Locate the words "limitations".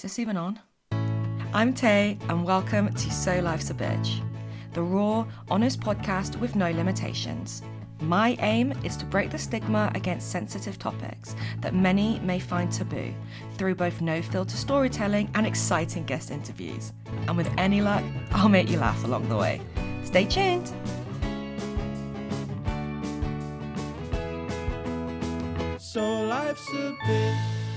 6.70-7.60